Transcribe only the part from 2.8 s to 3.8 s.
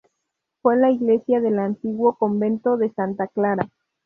Santa Clara.